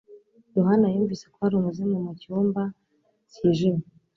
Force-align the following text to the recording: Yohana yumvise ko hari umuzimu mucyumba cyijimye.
Yohana 0.57 0.87
yumvise 0.93 1.25
ko 1.31 1.37
hari 1.43 1.55
umuzimu 1.57 1.97
mucyumba 2.05 2.61
cyijimye. 3.31 3.87